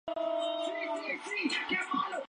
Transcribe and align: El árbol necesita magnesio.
El 0.07 0.13
árbol 0.15 0.99
necesita 1.05 1.79
magnesio. 1.93 2.17